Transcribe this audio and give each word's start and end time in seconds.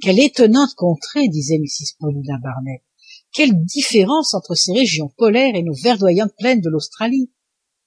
quelle 0.00 0.20
étonnante 0.20 0.74
contrée 0.76 1.28
disait 1.28 1.58
mrs 1.58 1.96
paulina 1.98 2.38
barnett. 2.42 2.82
Quelle 3.32 3.64
différence 3.64 4.34
entre 4.34 4.54
ces 4.54 4.72
régions 4.72 5.12
polaires 5.16 5.54
et 5.54 5.62
nos 5.62 5.74
verdoyantes 5.74 6.34
plaines 6.38 6.60
de 6.60 6.70
l'australie. 6.70 7.30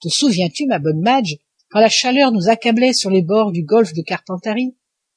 Te 0.02 0.10
souviens-tu 0.10 0.66
ma 0.68 0.80
bonne 0.80 1.02
madge 1.02 1.38
quand 1.70 1.80
la 1.80 1.90
chaleur 1.90 2.32
nous 2.32 2.50
accablait 2.50 2.94
sur 2.94 3.10
les 3.10 3.22
bords 3.22 3.52
du 3.52 3.64
golfe 3.64 3.94
de 3.94 4.02
carpentarie 4.02 4.76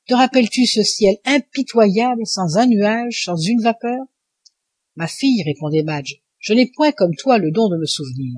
te 0.09 0.15
rappelles-tu 0.15 0.67
ce 0.67 0.83
ciel 0.83 1.17
impitoyable 1.25 2.27
sans 2.27 2.57
un 2.59 2.67
nuage 2.67 3.23
sans 3.25 3.37
une 3.37 3.63
vapeur? 3.63 4.01
Ma 4.97 5.07
fille 5.07 5.43
répondait 5.45 5.85
madge 5.85 6.17
je 6.39 6.55
n'ai 6.55 6.67
point 6.67 6.91
comme 6.91 7.15
toi 7.15 7.39
le 7.39 7.53
don 7.53 7.69
de 7.69 7.77
me 7.77 7.87
souvenir. 7.87 8.35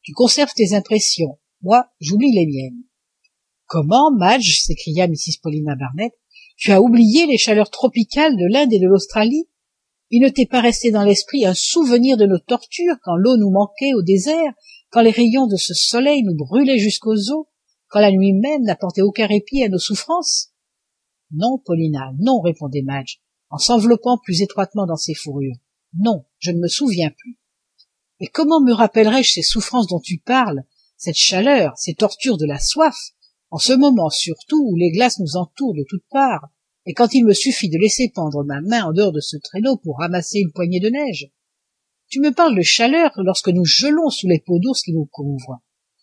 Tu 0.00 0.14
conserves 0.14 0.54
tes 0.56 0.72
impressions. 0.72 1.38
Moi 1.60 1.86
j'oublie 2.00 2.32
les 2.32 2.46
miennes. 2.46 2.82
Comment 3.66 4.10
madge? 4.10 4.62
s'écria 4.62 5.06
mrs 5.06 5.38
paulina 5.42 5.76
barnett 5.76 6.12
tu 6.62 6.70
as 6.70 6.80
oublié 6.80 7.26
les 7.26 7.38
chaleurs 7.38 7.70
tropicales 7.70 8.36
de 8.36 8.46
l'inde 8.48 8.72
et 8.72 8.78
de 8.78 8.86
l'australie. 8.86 9.48
Il 10.10 10.22
ne 10.22 10.28
t'est 10.28 10.46
pas 10.46 10.60
resté 10.60 10.92
dans 10.92 11.02
l'esprit 11.02 11.44
un 11.44 11.54
souvenir 11.54 12.16
de 12.16 12.24
nos 12.24 12.38
tortures 12.38 12.94
quand 13.02 13.16
l'eau 13.16 13.36
nous 13.36 13.50
manquait 13.50 13.94
au 13.94 14.02
désert 14.02 14.52
quand 14.90 15.00
les 15.00 15.10
rayons 15.10 15.48
de 15.48 15.56
ce 15.56 15.74
soleil 15.74 16.22
nous 16.22 16.36
brûlaient 16.36 16.78
jusqu'aux 16.78 17.32
os 17.32 17.46
quand 17.88 17.98
la 17.98 18.12
nuit 18.12 18.32
même 18.32 18.62
n'apportait 18.62 19.02
aucun 19.02 19.26
répit 19.26 19.64
à 19.64 19.68
nos 19.68 19.80
souffrances? 19.80 20.52
Non 21.32 21.58
paulina 21.58 22.12
non 22.20 22.40
répondait 22.40 22.82
madge 22.82 23.18
en 23.50 23.58
s'enveloppant 23.58 24.18
plus 24.18 24.40
étroitement 24.40 24.86
dans 24.86 24.94
ses 24.94 25.14
fourrures. 25.14 25.56
Non 25.98 26.26
je 26.38 26.52
ne 26.52 26.60
me 26.60 26.68
souviens 26.68 27.10
plus. 27.10 27.40
Mais 28.20 28.28
comment 28.28 28.60
me 28.60 28.72
rappellerai 28.72 29.24
je 29.24 29.32
ces 29.32 29.42
souffrances 29.42 29.88
dont 29.88 29.98
tu 29.98 30.18
parles 30.18 30.62
cette 30.96 31.16
chaleur 31.16 31.72
ces 31.76 31.94
tortures 31.94 32.38
de 32.38 32.46
la 32.46 32.60
soif? 32.60 32.96
En 33.52 33.58
ce 33.58 33.74
moment 33.74 34.08
surtout 34.08 34.66
où 34.66 34.76
les 34.76 34.90
glaces 34.90 35.20
nous 35.20 35.36
entourent 35.36 35.74
de 35.74 35.84
toutes 35.86 36.06
parts 36.10 36.48
et 36.86 36.94
quand 36.94 37.12
il 37.12 37.24
me 37.26 37.34
suffit 37.34 37.68
de 37.68 37.78
laisser 37.78 38.10
pendre 38.12 38.44
ma 38.44 38.62
main 38.62 38.84
en 38.86 38.92
dehors 38.92 39.12
de 39.12 39.20
ce 39.20 39.36
traîneau 39.36 39.76
pour 39.76 39.98
ramasser 39.98 40.38
une 40.38 40.52
poignée 40.52 40.80
de 40.80 40.88
neige. 40.88 41.30
Tu 42.08 42.18
me 42.20 42.32
parles 42.32 42.56
de 42.56 42.62
chaleur 42.62 43.12
lorsque 43.18 43.50
nous 43.50 43.66
gelons 43.66 44.08
sous 44.08 44.26
les 44.26 44.40
peaux 44.40 44.58
d'ours 44.58 44.82
qui 44.82 44.94
nous 44.94 45.06
couvrent 45.06 45.60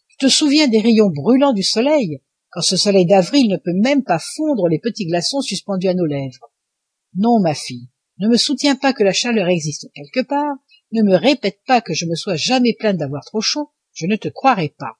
tu 0.09 0.17
te 0.27 0.27
souviens 0.27 0.67
des 0.67 0.80
rayons 0.80 1.09
brûlants 1.09 1.53
du 1.53 1.64
soleil 1.64 2.22
quand 2.52 2.61
ce 2.61 2.77
soleil 2.77 3.08
d'avril 3.08 3.50
ne 3.50 3.58
peut 3.58 3.73
même 3.73 4.03
pas 4.03 4.20
fondre 4.20 4.67
les 4.67 4.80
petits 4.80 5.08
glaçons 5.08 5.42
suspendus 5.42 5.88
à 5.88 5.95
nos 5.95 6.05
lèvres. 6.05 6.52
Non 7.16 7.39
ma 7.39 7.55
fille 7.55 7.89
ne 8.20 8.27
me 8.27 8.38
soutiens 8.38 8.75
pas 8.75 8.94
que 8.94 9.03
la 9.03 9.14
chaleur 9.14 9.47
existe 9.47 9.88
quelque 9.95 10.22
part 10.22 10.55
ne 10.92 11.02
me 11.02 11.16
répète 11.16 11.61
pas 11.66 11.81
que 11.81 11.95
je 11.95 12.05
me 12.05 12.14
sois 12.14 12.36
jamais 12.36 12.75
plainte 12.77 12.97
d'avoir 12.97 13.25
trop 13.25 13.42
chaud 13.42 13.72
je 13.94 14.05
ne 14.05 14.17
te 14.17 14.27
croirai 14.27 14.70
pas 14.77 14.98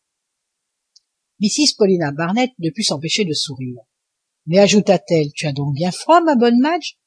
mrs 1.40 1.76
paulina 1.78 2.12
barnett 2.12 2.52
ne 2.60 2.70
put 2.70 2.84
s'empêcher 2.84 3.26
de 3.26 3.34
sourire 3.34 3.82
mais 4.46 4.60
ajouta-t-elle 4.60 5.32
tu 5.34 5.48
as 5.48 5.54
donc 5.54 5.74
bien 5.76 5.92
froid 5.92 6.22
ma 6.22 6.36
bonne 6.36 6.60
madge 6.60 6.98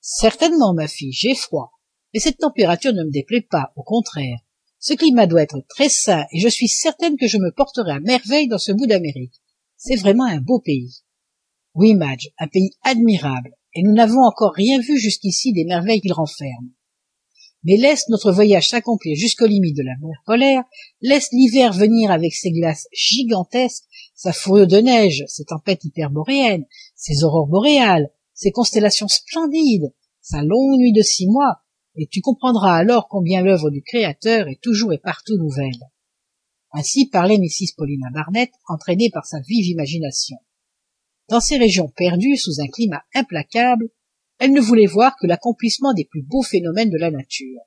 certainement 0.00 0.74
ma 0.74 0.88
fille 0.88 1.12
j'ai 1.12 1.34
froid. 1.34 1.72
Mais 2.12 2.20
cette 2.20 2.38
température 2.38 2.92
ne 2.92 3.04
me 3.04 3.10
déplaît 3.10 3.46
pas 3.48 3.72
au 3.74 3.82
contraire. 3.82 4.38
Ce 4.78 4.92
climat 4.92 5.26
doit 5.26 5.42
être 5.42 5.64
très 5.68 5.88
sain 5.88 6.26
et 6.30 6.40
je 6.40 6.48
suis 6.48 6.68
certaine 6.68 7.16
que 7.16 7.26
je 7.26 7.38
me 7.38 7.50
porterai 7.50 7.92
à 7.92 8.00
merveille 8.00 8.48
dans 8.48 8.58
ce 8.58 8.72
bout 8.72 8.86
d'amérique. 8.86 9.40
C'est 9.78 9.96
vraiment 9.96 10.26
un 10.26 10.40
beau 10.40 10.60
pays 10.60 11.02
oui 11.74 11.94
madge 11.94 12.28
un 12.38 12.48
pays 12.48 12.72
admirable 12.82 13.50
et 13.74 13.82
nous 13.82 13.92
n'avons 13.92 14.22
encore 14.22 14.52
rien 14.52 14.80
vu 14.80 14.98
jusqu'ici 14.98 15.52
des 15.52 15.64
merveilles 15.64 16.00
qu'il 16.00 16.12
renferme 16.12 16.70
mais 17.64 17.76
laisse 17.76 18.08
notre 18.08 18.32
voyage 18.32 18.68
s'accomplir 18.68 19.16
jusqu'aux 19.16 19.46
limites 19.46 19.76
de 19.76 19.82
la 19.82 19.96
mer 20.00 20.22
polaire. 20.26 20.64
Laisse 21.00 21.28
l'hiver 21.32 21.72
venir 21.72 22.10
avec 22.10 22.34
ses 22.34 22.50
glaces 22.50 22.88
gigantesques 22.92 23.84
sa 24.14 24.32
fourrure 24.32 24.66
de 24.66 24.78
neige 24.78 25.24
ses 25.28 25.44
tempêtes 25.44 25.84
hyperboréennes 25.84 26.66
ses 26.94 27.24
aurores 27.24 27.48
boréales 27.48 28.10
ses 28.34 28.50
constellations 28.50 29.08
splendides 29.08 29.92
sa 30.20 30.42
longue 30.42 30.78
nuit 30.78 30.92
de 30.92 31.02
six 31.02 31.26
mois. 31.26 31.58
Et 31.96 32.06
tu 32.06 32.20
comprendras 32.20 32.76
alors 32.76 33.08
combien 33.08 33.42
l'œuvre 33.42 33.70
du 33.70 33.82
créateur 33.82 34.48
est 34.48 34.60
toujours 34.62 34.92
et 34.92 34.98
partout 34.98 35.36
nouvelle. 35.36 35.90
Ainsi 36.72 37.06
parlait 37.06 37.36
mrs. 37.36 37.74
Paulina 37.76 38.08
barnett 38.14 38.50
entraînée 38.66 39.10
par 39.10 39.26
sa 39.26 39.40
vive 39.40 39.66
imagination. 39.66 40.38
Dans 41.28 41.40
ces 41.40 41.58
régions 41.58 41.88
perdues 41.88 42.38
sous 42.38 42.60
un 42.60 42.66
climat 42.68 43.02
implacable 43.14 43.90
elle 44.42 44.50
ne 44.50 44.60
voulait 44.60 44.86
voir 44.86 45.14
que 45.20 45.28
l'accomplissement 45.28 45.94
des 45.94 46.04
plus 46.04 46.22
beaux 46.22 46.42
phénomènes 46.42 46.90
de 46.90 46.98
la 46.98 47.12
nature. 47.12 47.60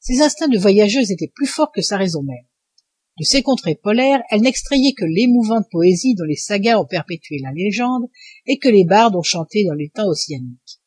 Ses 0.00 0.20
instincts 0.20 0.48
de 0.48 0.58
voyageuse 0.58 1.10
étaient 1.10 1.32
plus 1.34 1.46
forts 1.46 1.72
que 1.74 1.80
sa 1.80 1.96
raison 1.96 2.22
même. 2.22 2.44
De 3.18 3.24
ces 3.24 3.42
contrées 3.42 3.74
polaires 3.74 4.22
elle 4.30 4.42
n'extrayait 4.42 4.92
que 4.92 5.06
l'émouvante 5.06 5.64
poésie 5.70 6.14
dont 6.14 6.24
les 6.24 6.36
sagas 6.36 6.78
ont 6.78 6.84
perpétué 6.84 7.38
la 7.42 7.52
légende 7.52 8.04
et 8.44 8.58
que 8.58 8.68
les 8.68 8.84
bardes 8.84 9.16
ont 9.16 9.22
chanté 9.22 9.64
dans 9.64 9.72
les 9.72 9.88
temps 9.88 10.06
ossianiques 10.06 10.78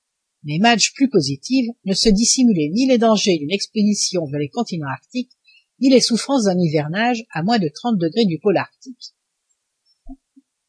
mais 0.44 0.60
madge 0.60 0.94
plus 0.94 1.10
positive 1.10 1.66
ne 1.86 1.96
se 1.96 2.10
dissimulait 2.10 2.70
ni 2.70 2.86
les 2.86 3.00
dangers 3.00 3.40
d'une 3.40 3.52
expédition 3.52 4.26
vers 4.28 4.40
les 4.40 4.50
continents 4.50 4.88
arctiques 4.88 5.32
ni 5.80 5.90
les 5.90 6.00
souffrances 6.00 6.44
d'un 6.44 6.60
hivernage 6.60 7.24
à 7.34 7.42
moins 7.42 7.58
de 7.58 7.72
trente 7.74 7.98
degrés 7.98 8.26
du 8.26 8.38
pôle 8.38 8.58
arctique 8.58 9.16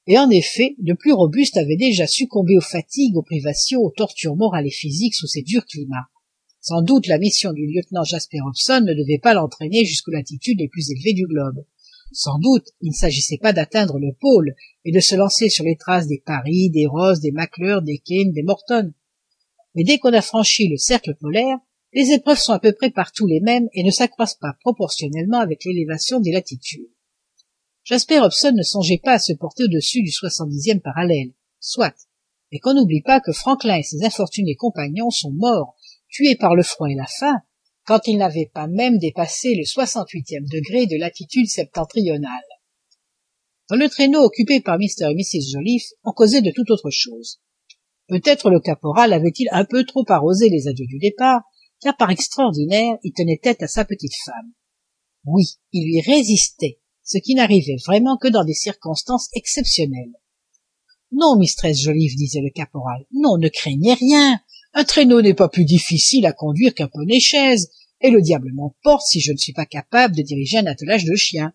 et 0.08 0.18
en 0.18 0.30
effet 0.30 0.74
de 0.78 0.94
plus 0.94 1.12
robustes 1.12 1.58
avaient 1.58 1.76
déjà 1.76 2.06
succombé 2.06 2.56
aux 2.56 2.62
fatigues 2.62 3.16
aux 3.16 3.22
privations 3.22 3.82
aux 3.82 3.90
tortures 3.90 4.36
morales 4.36 4.66
et 4.66 4.70
physiques 4.70 5.14
sous 5.14 5.26
ces 5.26 5.42
durs 5.42 5.66
climats. 5.66 6.08
Sans 6.62 6.80
doute 6.80 7.06
la 7.06 7.18
mission 7.18 7.52
du 7.52 7.66
lieutenant 7.66 8.04
jasper 8.04 8.38
hobson 8.40 8.80
ne 8.80 8.94
devait 8.94 9.20
pas 9.22 9.34
l'entraîner 9.34 9.84
jusqu'aux 9.84 10.10
latitudes 10.10 10.60
les 10.60 10.68
plus 10.68 10.90
élevées 10.90 11.12
du 11.12 11.26
globe. 11.26 11.62
Sans 12.10 12.38
doute 12.38 12.68
il 12.80 12.88
ne 12.88 12.94
s'agissait 12.94 13.36
pas 13.36 13.52
d'atteindre 13.52 13.98
le 13.98 14.14
pôle 14.18 14.54
et 14.86 14.92
de 14.92 15.00
se 15.00 15.14
lancer 15.14 15.50
sur 15.50 15.64
les 15.64 15.76
traces 15.76 16.06
des 16.06 16.22
Parry, 16.24 16.70
des 16.70 16.86
ross 16.86 17.20
des 17.20 17.32
maclure 17.32 17.82
des 17.82 17.98
kane 17.98 18.32
des 18.32 18.42
morton. 18.42 18.94
Mais 19.74 19.84
dès 19.84 19.98
qu'on 19.98 20.14
a 20.14 20.22
franchi 20.22 20.68
le 20.68 20.78
cercle 20.78 21.16
polaire 21.20 21.58
les 21.92 22.12
épreuves 22.12 22.38
sont 22.38 22.52
à 22.52 22.58
peu 22.58 22.72
près 22.72 22.90
partout 22.90 23.26
les 23.26 23.40
mêmes 23.40 23.68
et 23.74 23.84
ne 23.84 23.90
s'accroissent 23.90 24.38
pas 24.40 24.56
proportionnellement 24.60 25.40
avec 25.40 25.64
l'élévation 25.66 26.18
des 26.18 26.32
latitudes 26.32 26.88
jasper 27.88 28.20
hobson 28.20 28.52
ne 28.52 28.62
songeait 28.62 29.00
pas 29.02 29.14
à 29.14 29.18
se 29.18 29.32
porter 29.32 29.64
au-dessus 29.64 30.02
du 30.02 30.10
soixante 30.10 30.50
dixième 30.50 30.80
parallèle. 30.80 31.32
Soit. 31.58 31.94
Mais 32.52 32.58
qu'on 32.58 32.74
n'oublie 32.74 33.02
pas 33.02 33.20
que 33.20 33.32
franklin 33.32 33.76
et 33.76 33.82
ses 33.82 34.04
infortunés 34.04 34.56
compagnons 34.56 35.10
sont 35.10 35.32
morts 35.32 35.74
tués 36.08 36.36
par 36.36 36.54
le 36.54 36.62
froid 36.62 36.88
et 36.88 36.94
la 36.94 37.06
faim 37.06 37.40
quand 37.84 38.06
ils 38.06 38.18
n'avaient 38.18 38.50
pas 38.52 38.66
même 38.66 38.98
dépassé 38.98 39.54
le 39.54 39.64
soixante 39.64 40.10
huitième 40.10 40.44
degré 40.44 40.86
de 40.86 40.98
latitude 40.98 41.48
septentrionale. 41.48 42.30
Dans 43.70 43.76
le 43.76 43.88
traîneau 43.88 44.20
occupé 44.20 44.60
par 44.60 44.78
mr 44.78 45.10
et 45.10 45.14
mrs 45.14 45.50
joliffe 45.52 45.88
on 46.04 46.12
causait 46.12 46.42
de 46.42 46.52
toute 46.54 46.70
autre 46.70 46.90
chose. 46.90 47.40
Peut-être 48.08 48.50
le 48.50 48.60
caporal 48.60 49.14
avait-il 49.14 49.48
un 49.52 49.64
peu 49.64 49.84
trop 49.84 50.04
arrosé 50.08 50.50
les 50.50 50.68
adieux 50.68 50.86
du 50.86 50.98
départ 50.98 51.40
car 51.80 51.96
par 51.96 52.10
extraordinaire 52.10 52.98
il 53.02 53.12
tenait 53.14 53.40
tête 53.42 53.62
à 53.62 53.68
sa 53.68 53.86
petite 53.86 54.14
femme. 54.26 54.52
Oui 55.24 55.58
il 55.72 55.86
lui 55.86 56.00
résistait 56.02 56.80
ce 57.08 57.18
qui 57.18 57.34
n'arrivait 57.34 57.76
vraiment 57.86 58.16
que 58.16 58.28
dans 58.28 58.44
des 58.44 58.54
circonstances 58.54 59.28
exceptionnelles. 59.34 60.14
Non 61.10 61.36
mistress 61.36 61.80
joliffe 61.80 62.16
disait 62.16 62.42
le 62.42 62.50
caporal 62.50 63.04
non 63.12 63.38
ne 63.38 63.48
craignez 63.48 63.94
rien. 63.94 64.40
Un 64.74 64.84
traîneau 64.84 65.22
n'est 65.22 65.34
pas 65.34 65.48
plus 65.48 65.64
difficile 65.64 66.26
à 66.26 66.32
conduire 66.32 66.74
qu'un 66.74 66.88
poney 66.88 67.18
chaise 67.18 67.70
et 68.00 68.10
le 68.10 68.20
diable 68.20 68.52
m'emporte 68.52 69.06
si 69.06 69.20
je 69.20 69.32
ne 69.32 69.38
suis 69.38 69.54
pas 69.54 69.66
capable 69.66 70.14
de 70.14 70.22
diriger 70.22 70.58
un 70.58 70.66
attelage 70.66 71.04
de 71.04 71.16
chiens 71.16 71.52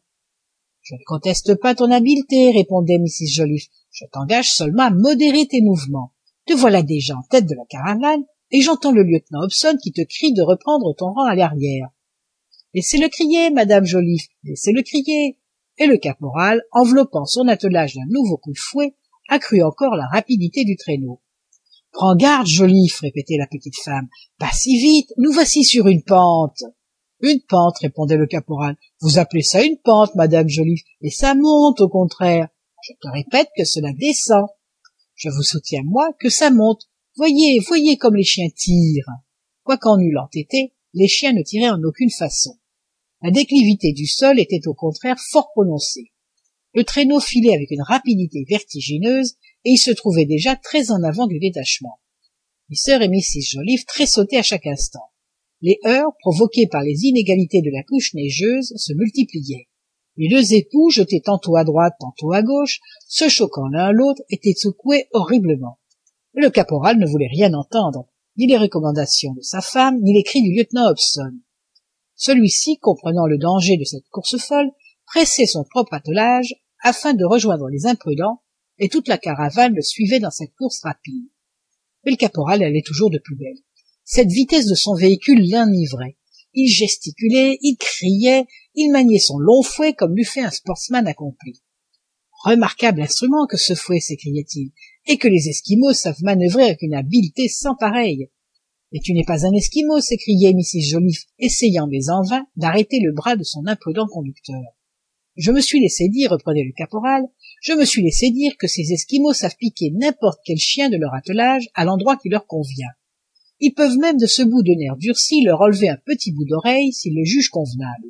je 0.84 0.96
ne 0.96 1.03
conteste 1.06 1.56
pas 1.56 1.75
ton 1.75 1.90
habileté 1.92 2.52
répondait 2.52 3.00
mrs 3.00 3.31
joliffe. 3.34 3.68
Je 3.92 4.03
t'engage 4.12 4.52
seulement 4.52 4.84
à 4.84 4.90
modérer 4.90 5.47
tes 5.47 5.62
mouvements. 5.62 6.12
Te 6.46 6.53
voilà 6.53 6.84
déjà 6.84 7.16
en 7.16 7.24
tête 7.30 7.46
de 7.46 7.56
la 7.56 7.63
caravane 7.69 8.24
et 8.52 8.59
j'entends 8.59 8.92
le 8.92 9.03
lieutenant 9.03 9.44
hobson 9.44 9.78
qui 9.81 9.94
te 9.94 10.02
crie 10.02 10.34
de 10.34 10.42
reprendre 10.42 10.94
ton 10.94 11.13
rang 11.13 11.24
à 11.24 11.36
l'arrière. 11.36 11.88
Laissez-le 12.74 13.08
crier 13.08 13.50
madame 13.50 13.86
joliffe 13.86 14.28
laissez-le 14.44 14.81
crier 14.84 15.38
et 15.78 15.88
le 15.88 15.98
caporal 15.98 16.62
enveloppant 16.72 17.26
son 17.26 17.48
attelage 17.48 17.96
d'un 17.96 18.08
nouveau 18.10 18.38
coup 18.38 18.54
de 18.54 18.60
fouet 18.60 18.96
accrut 19.30 19.64
encore 19.64 19.96
la 19.96 20.08
rapidité 20.08 20.66
du 20.66 20.76
traîneau 20.76 21.22
prends 21.92 22.16
garde 22.16 22.48
joliffe 22.48 23.00
répétait 23.00 23.38
la 23.38 23.48
petite 23.48 23.78
femme 23.84 24.08
pas 24.40 24.52
si 24.52 24.78
vite 24.80 25.14
nous 25.18 25.31
voici 25.31 25.64
sur 25.64 25.88
une 25.88 26.04
pente 26.04 26.64
une 27.22 27.42
pente! 27.48 27.80
répondait 27.80 28.18
le 28.18 28.28
caporal 28.28 28.75
vous 29.02 29.18
appelez 29.18 29.44
ça 29.44 29.64
une 29.64 29.78
pente 29.78 30.16
madame 30.16 30.50
joliffe 30.50 30.84
et 31.02 31.10
ça 31.10 31.36
monte 31.36 31.81
au 31.81 31.90
contraire. 31.90 32.48
Je 32.84 32.94
te 33.02 33.08
répète 33.08 33.50
que 33.58 33.64
cela 33.64 33.94
descend. 33.94 34.48
Je 35.16 35.30
vous 35.30 35.42
soutiens 35.42 35.84
moi 35.86 36.10
que 36.19 36.30
ça 36.30 36.52
monte. 36.52 36.84
Voyez 37.16 37.60
voyez 37.60 37.98
comme 37.98 38.16
les 38.16 38.24
chiens 38.24 38.50
tirent. 38.56 39.10
Quoiqu'en 39.64 40.00
eût 40.00 40.12
l'entêté 40.12 40.74
les 40.94 41.08
chiens 41.08 41.34
ne 41.34 41.42
tiraient 41.42 41.69
en 41.69 41.81
aucune 41.84 42.12
façon 42.12 42.58
la 43.24 43.31
déclivité 43.31 43.94
du 43.94 44.06
sol 44.06 44.38
était 44.38 44.68
au 44.68 44.74
contraire 44.74 45.18
fort 45.18 45.50
prononcée. 45.54 46.12
Le 46.74 46.84
traîneau 46.84 47.22
filait 47.22 47.56
avec 47.56 47.72
une 47.72 47.81
rapidité 47.81 48.46
vertigineuse 48.50 49.36
et 49.64 49.72
il 49.72 49.78
se 49.78 49.92
trouvait 49.92 50.25
déjà 50.25 50.58
très 50.58 50.92
en 50.92 51.02
avant 51.04 51.25
du 51.25 51.40
détachement. 51.40 52.00
Mr 52.70 53.02
et 53.02 53.08
mrs. 53.08 53.52
Joliffe 53.52 53.86
tressautaient 53.86 54.38
à 54.38 54.44
chaque 54.44 54.68
instant. 54.68 55.06
Les 55.62 55.80
heurts 55.86 56.18
provoqués 56.20 56.68
par 56.68 56.81
les 56.81 57.06
inégalités 57.06 57.62
de 57.62 57.72
la 57.72 57.84
couche 57.84 58.14
neigeuse 58.14 58.74
se 58.75 58.92
multipliaient. 58.92 59.69
Les 60.18 60.28
deux 60.28 60.54
époux 60.54 60.90
jetés 60.90 61.22
tantôt 61.22 61.56
à 61.56 61.64
droite 61.64 61.94
tantôt 62.02 62.34
à 62.34 62.42
gauche 62.42 62.81
se 63.08 63.30
choquant 63.30 63.69
l'un 63.69 63.94
l'autre 63.94 64.22
étaient 64.30 64.54
secoués 64.54 65.08
horriblement. 65.14 65.80
Le 66.34 66.50
caporal 66.50 66.98
ne 66.98 67.08
voulait 67.08 67.30
rien 67.31 67.54
entendre 67.54 68.06
ni 68.36 68.48
les 68.48 68.58
recommandations 68.58 69.34
de 69.34 69.42
sa 69.42 69.62
femme 69.62 70.02
ni 70.02 70.14
les 70.14 70.24
cris 70.24 70.42
du 70.42 70.54
lieutenant 70.54 70.90
hobson 70.90 71.40
celui-ci 72.15 72.77
comprenant 72.80 73.25
le 73.25 73.38
danger 73.38 73.77
de 73.77 73.83
cette 73.83 74.07
course 74.10 74.38
folle 74.38 74.71
pressait 75.06 75.45
son 75.45 75.63
propre 75.63 75.94
attelage 75.94 76.56
afin 76.81 77.13
de 77.13 77.25
rejoindre 77.25 77.69
les 77.69 77.86
imprudents 77.86 78.42
et 78.77 78.89
toute 78.89 79.07
la 79.07 79.18
caravane 79.18 79.75
le 79.75 79.81
suivait 79.81 80.19
dans 80.19 80.31
cette 80.31 80.54
course 80.56 80.81
rapide. 80.83 81.30
Mais 82.06 82.12
le 82.12 82.18
caporal 82.18 82.63
allait 82.63 82.83
toujours 82.86 83.10
de 83.10 83.19
plus 83.19 83.36
belle. 83.36 83.60
Cette 84.04 84.31
vitesse 84.31 84.65
de 84.65 84.75
son 84.75 84.95
véhicule 84.95 85.50
l'enivrait. 85.50 86.18
Il 86.54 86.68
gesticulait 86.68 87.57
il 87.62 87.77
criait 87.77 88.45
il 88.75 88.92
maniait 88.92 89.19
son 89.19 89.38
long 89.38 89.62
fouet 89.63 89.94
comme 89.94 90.16
l'eût 90.16 90.25
fait 90.25 90.42
un 90.42 90.51
sportsman 90.51 91.07
accompli. 91.07 91.62
Remarquable 92.44 93.01
instrument 93.01 93.48
que 93.48 93.57
ce 93.57 93.74
fouet 93.74 94.00
s'écriait-il 94.00 94.71
et 95.06 95.18
que 95.18 95.27
les 95.27 95.50
esquimaux 95.50 95.94
savent 95.94 96.21
manœuvrer 96.24 96.63
avec 96.63 96.81
une 96.81 96.95
habileté 96.95 97.48
sans 97.48 97.75
pareille 97.75 98.30
mais 98.94 99.00
tu 99.00 99.13
n'es 99.13 99.25
pas 99.25 99.45
un 99.45 99.54
esquimau 99.54 100.00
s'écriait 100.00 100.54
mrs 100.54 100.88
joliffe 100.90 101.25
essayant 101.40 101.88
mais 101.88 102.10
en 102.10 102.22
vain 102.22 102.45
d'arrêter 102.56 103.00
le 103.00 103.12
bras 103.12 103.36
de 103.36 103.44
son 103.44 103.66
imprudent 103.66 104.07
conducteur. 104.07 104.62
Je 105.36 105.51
me 105.51 105.62
suis 105.62 105.81
laissé 105.81 106.10
dire 106.10 106.30
reprenait 106.30 106.63
le 106.63 106.74
caporal 106.78 107.24
je 107.63 107.72
me 107.72 107.86
suis 107.86 108.04
laissé 108.04 108.30
dire 108.30 108.57
que 108.57 108.68
ces 108.68 108.92
esquimaux 108.92 109.31
savent 109.31 109.56
piquer 109.56 109.90
n'importe 109.92 110.42
quel 110.45 110.57
chien 110.57 110.90
de 110.90 110.98
leur 110.98 111.13
attelage 111.13 111.69
à 111.75 111.86
l'endroit 111.86 112.18
qui 112.18 112.28
leur 112.28 112.45
convient. 112.45 112.92
Ils 113.62 113.74
peuvent 113.74 113.98
même 114.00 114.18
de 114.18 114.25
ce 114.25 114.42
bout 114.42 114.63
de 114.63 114.74
nerf 114.74 114.98
durci 114.98 115.42
leur 115.44 115.62
enlever 115.62 115.88
un 115.88 115.98
petit 116.06 116.34
bout 116.34 116.44
d'oreille 116.44 116.92
s'ils 116.92 117.16
le 117.16 117.24
jugent 117.24 117.50
convenable. 117.50 118.07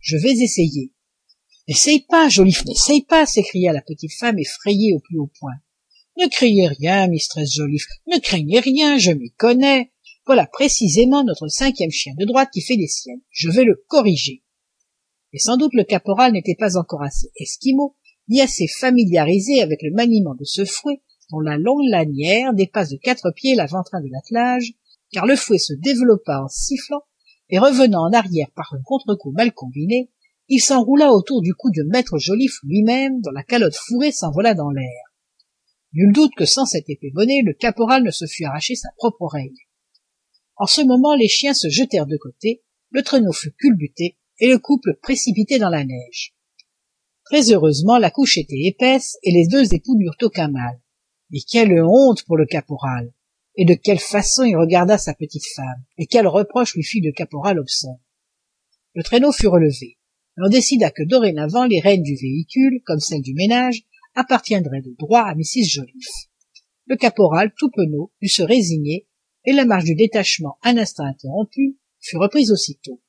Je 0.00 0.16
vais 0.16 0.32
essayer 0.42 0.92
n'essaye 1.68 2.00
pas 2.00 2.28
joliffe 2.28 2.64
n'essaye 2.64 3.02
pas 3.02 3.26
s'écria 3.26 3.72
la 3.72 3.80
petite 3.80 4.12
femme 4.12 4.40
effrayée 4.40 4.92
au 4.92 4.98
plus 4.98 5.18
haut 5.18 5.30
point. 5.38 5.54
Ne 6.18 6.26
criez 6.26 6.66
rien 6.66 7.06
mistress 7.06 7.54
joliffe 7.54 7.86
ne 8.08 8.18
craignez 8.18 8.58
rien 8.58 8.98
je 8.98 9.12
m'y 9.12 9.30
connais 9.30 9.92
voilà 10.26 10.46
précisément 10.48 11.22
notre 11.22 11.46
cinquième 11.46 11.92
chien 11.92 12.12
de 12.18 12.24
droite 12.24 12.50
qui 12.52 12.60
fait 12.60 12.76
des 12.76 12.88
siennes. 12.88 13.20
Je 13.30 13.48
vais 13.48 13.62
le 13.62 13.84
corriger. 13.86 14.42
Et 15.32 15.38
sans 15.38 15.56
doute 15.56 15.74
le 15.74 15.84
caporal 15.84 16.32
n'était 16.32 16.56
pas 16.58 16.76
encore 16.76 17.02
assez 17.02 17.30
esquimau 17.36 17.96
ni 18.28 18.40
assez 18.40 18.66
familiarisé 18.66 19.62
avec 19.62 19.82
le 19.82 19.92
maniement 19.92 20.34
de 20.34 20.44
ce 20.44 20.64
fouet 20.64 21.00
dont 21.30 21.38
la 21.38 21.56
longue 21.56 21.88
lanière 21.88 22.54
dépasse 22.54 22.90
de 22.90 22.96
quatre 22.96 23.30
pieds 23.30 23.54
l'avant-train 23.54 24.00
de 24.00 24.08
l'attelage 24.10 24.72
car 25.12 25.26
le 25.26 25.36
fouet 25.36 25.58
se 25.58 25.74
développa 25.74 26.40
en 26.40 26.48
sifflant 26.48 27.02
et 27.48 27.60
revenant 27.60 28.08
en 28.08 28.12
arrière 28.12 28.50
par 28.56 28.74
un 28.74 28.82
contre-coup 28.82 29.30
mal 29.30 29.52
combiné 29.52 30.10
il 30.48 30.60
s'enroula 30.60 31.12
autour 31.12 31.40
du 31.40 31.54
cou 31.54 31.70
de 31.70 31.84
maître 31.84 32.18
joliffe 32.18 32.58
lui-même 32.64 33.20
dont 33.20 33.30
la 33.30 33.44
calotte 33.44 33.76
fourrée 33.76 34.12
s'envola 34.12 34.54
dans 34.54 34.70
l'air. 34.70 35.04
Nul 35.92 36.12
doute 36.12 36.32
que 36.36 36.46
sans 36.46 36.66
cette 36.66 36.90
épée 36.90 37.12
bonnée 37.12 37.42
le 37.42 37.52
caporal 37.52 38.02
ne 38.02 38.10
se 38.10 38.26
fût 38.26 38.44
arraché 38.44 38.74
sa 38.74 38.88
propre 38.96 39.22
oreille 39.22 39.65
en 40.56 40.66
ce 40.66 40.80
moment 40.80 41.14
les 41.14 41.28
chiens 41.28 41.54
se 41.54 41.68
jetèrent 41.68 42.06
de 42.06 42.16
côté 42.16 42.62
le 42.90 43.02
traîneau 43.02 43.32
fut 43.32 43.52
culbuté 43.52 44.16
et 44.38 44.48
le 44.48 44.58
couple 44.58 44.98
précipité 45.02 45.58
dans 45.58 45.70
la 45.70 45.84
neige. 45.84 46.34
Très 47.24 47.52
heureusement 47.52 47.98
la 47.98 48.10
couche 48.10 48.38
était 48.38 48.64
épaisse 48.64 49.16
et 49.22 49.32
les 49.32 49.46
deux 49.48 49.74
époux 49.74 49.96
n'eurent 49.96 50.16
aucun 50.22 50.48
mal. 50.48 50.80
Mais 51.30 51.40
quelle 51.40 51.82
honte 51.82 52.22
pour 52.24 52.36
le 52.36 52.46
caporal. 52.46 53.12
Et 53.56 53.64
de 53.64 53.74
quelle 53.74 53.98
façon 53.98 54.44
il 54.44 54.56
regarda 54.56 54.96
sa 54.96 55.14
petite 55.14 55.46
femme. 55.56 55.82
Et 55.98 56.06
quels 56.06 56.28
reproches 56.28 56.74
lui 56.74 56.84
fit 56.84 57.00
le 57.00 57.12
caporal 57.12 57.58
hobson. 57.58 57.98
Le 58.94 59.02
traîneau 59.02 59.32
fut 59.32 59.48
relevé. 59.48 59.98
L'on 60.36 60.48
décida 60.48 60.90
que 60.90 61.02
dorénavant 61.02 61.64
les 61.64 61.80
rênes 61.80 62.02
du 62.02 62.14
véhicule 62.14 62.80
comme 62.84 63.00
celles 63.00 63.22
du 63.22 63.34
ménage 63.34 63.82
appartiendraient 64.14 64.82
de 64.82 64.94
droit 64.98 65.22
à 65.22 65.34
mrs 65.34 65.64
joliffe. 65.68 66.28
Le 66.86 66.96
caporal 66.96 67.52
tout 67.58 67.70
penaud 67.70 68.12
dut 68.22 68.28
se 68.28 68.42
résigner 68.42 69.08
et 69.46 69.52
la 69.52 69.64
marche 69.64 69.84
du 69.84 69.94
détachement 69.94 70.58
un 70.62 70.76
instant 70.76 71.04
interrompue 71.04 71.78
fut 72.00 72.18
reprise 72.18 72.52
aussitôt. 72.52 73.00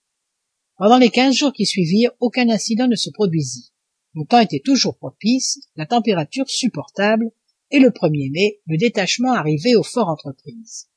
Pendant 0.78 0.98
les 0.98 1.10
quinze 1.10 1.36
jours 1.36 1.54
qui 1.54 1.66
suivirent 1.66 2.12
aucun 2.19 2.50
incident 2.50 2.88
ne 2.88 2.95
se 2.95 3.10
produisit. 3.10 3.74
Le 4.13 4.25
temps 4.25 4.39
était 4.39 4.62
toujours 4.63 4.98
propice 4.98 5.60
la 5.75 5.86
température 5.86 6.50
supportable 6.50 7.31
et 7.72 7.80
le 7.80 7.92
er 7.92 8.30
mai 8.30 8.60
le 8.68 8.78
détachement 8.78 9.34
arrivait 9.34 9.75
au 9.75 9.84
fort 9.84 10.10
entreprise 10.10 10.88